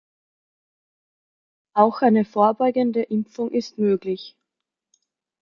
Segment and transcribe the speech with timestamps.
[1.75, 4.35] Auch eine vorbeugende Impfung ist möglich.